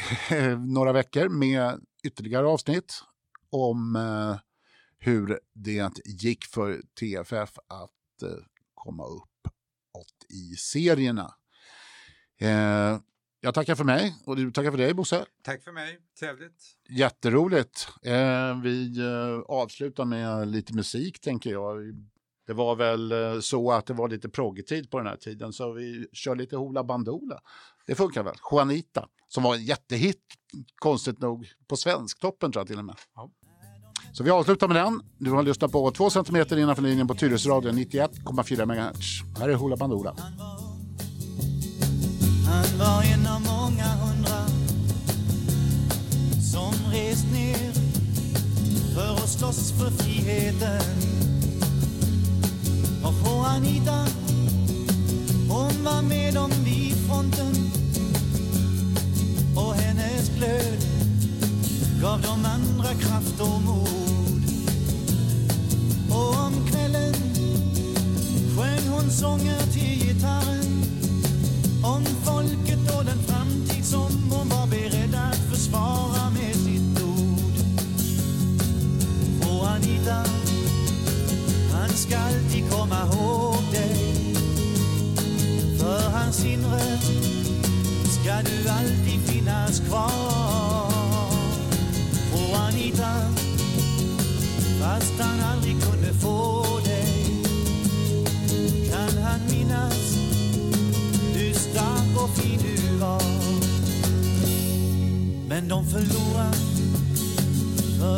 [0.67, 3.03] några veckor med ytterligare avsnitt
[3.49, 4.38] om eh,
[4.99, 11.33] hur det gick för TFF att eh, komma uppåt i serierna.
[12.39, 12.99] Eh,
[13.41, 15.25] jag tackar för mig och du tackar för dig Bosse.
[15.43, 16.63] Tack för mig, trevligt.
[16.89, 17.88] Jätteroligt.
[18.63, 19.01] Vi
[19.47, 21.77] avslutar med lite musik tänker jag.
[22.47, 26.07] Det var väl så att det var lite proggetid på den här tiden så vi
[26.13, 27.41] kör lite Hoola Bandoola.
[27.89, 28.36] Det funkar väl?
[28.52, 30.21] Juanita, som var en jättehit,
[30.75, 32.95] konstigt nog, på Svensktoppen tror jag till och med.
[33.15, 33.30] Ja.
[34.13, 35.02] Så vi avslutar med den.
[35.17, 39.39] Du har lyssnat på 2 cm innanför linjen på Tyresöradion 91,4 MHz.
[39.39, 40.15] Här är Hoola Bandoola.
[42.45, 44.47] Han var en av många hundra
[46.54, 47.73] som rest ner
[48.95, 51.09] för att slåss för friheten.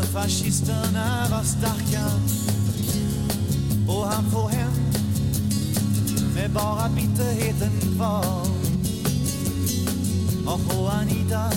[0.02, 2.06] För fascisterna var starka
[3.88, 4.72] och han får hem
[6.36, 8.46] med bara bitterheten kvar.
[10.46, 11.52] Och Juanita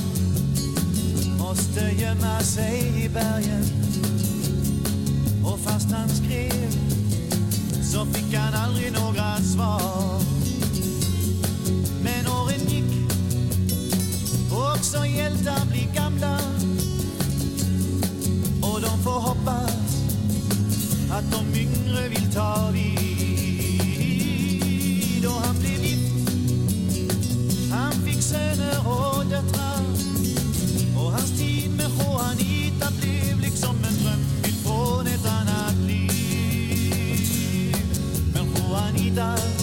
[1.39, 3.65] måste gömma sig i bergen
[5.45, 6.71] och fast han skrev
[7.83, 10.21] så fick han aldrig några svar.
[12.03, 13.11] Men åren gick
[14.53, 16.39] och också hjältar blir gamla
[18.85, 19.73] de får hoppas
[21.11, 23.05] att de yngre vill ta vid.
[25.27, 26.13] Och han blev gift,
[27.73, 29.85] han fick söner och döttrar
[30.97, 37.77] och hans tid med Juanita blev liksom en dröm ifrån ett annat liv.
[38.35, 39.54] Men Juanita